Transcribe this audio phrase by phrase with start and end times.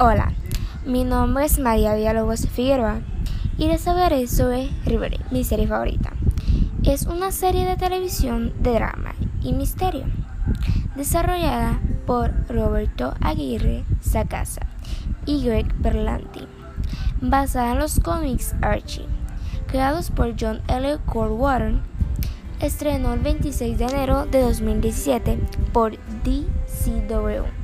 [0.00, 0.32] Hola,
[0.84, 2.98] mi nombre es María Villalobos Figueroa
[3.56, 6.12] y les hablaré sobre Riverdale, mi serie favorita.
[6.82, 10.06] Es una serie de televisión de drama y misterio,
[10.96, 11.78] desarrollada
[12.08, 14.66] por Roberto Aguirre Sacasa
[15.26, 16.48] y Greg Berlanti,
[17.20, 19.06] basada en los cómics Archie,
[19.68, 20.98] creados por John L.
[21.06, 21.76] Coldwater.
[22.58, 25.38] Estrenó el 26 de enero de 2017
[25.72, 25.92] por
[26.24, 27.63] DCW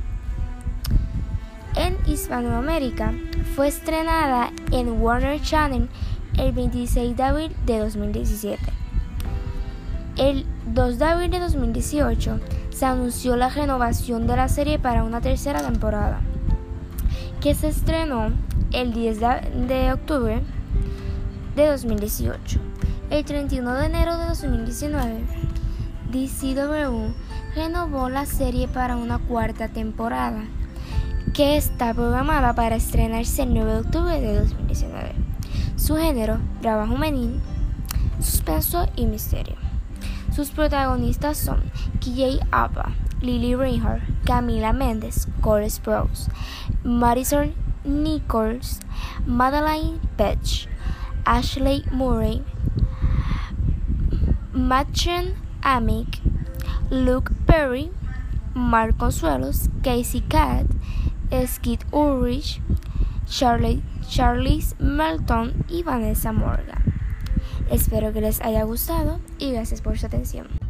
[1.75, 3.13] en Hispanoamérica
[3.55, 5.89] fue estrenada en Warner Channel
[6.37, 8.59] el 26 de abril de 2017.
[10.17, 12.39] El 2 de abril de 2018
[12.69, 16.21] se anunció la renovación de la serie para una tercera temporada,
[17.39, 18.31] que se estrenó
[18.71, 19.19] el 10
[19.67, 20.41] de octubre
[21.55, 22.59] de 2018.
[23.09, 25.23] El 31 de enero de 2019,
[26.11, 27.13] DCW
[27.55, 30.45] renovó la serie para una cuarta temporada
[31.33, 35.13] que está programada para estrenarse el 9 de octubre de 2019.
[35.77, 37.39] Su género, drama juvenil,
[38.19, 39.55] suspenso y misterio.
[40.35, 41.61] Sus protagonistas son
[41.99, 46.29] KJ Apa, Lily Reinhardt, Camila Mendes, Cole Sprouse,
[46.83, 47.53] Madison
[47.85, 48.79] Nichols,
[49.25, 50.67] Madeline Petch,
[51.25, 52.43] Ashley Murray,
[54.53, 56.19] Machen Amick,
[56.89, 57.89] Luke Perry,
[58.53, 60.65] Mark Consuelos, Casey Cat,
[61.47, 62.61] Skid Ulrich,
[63.27, 63.81] Charlie,
[64.79, 66.83] Melton y Vanessa Morgan.
[67.69, 70.60] Espero que les haya gustado y gracias por su atención.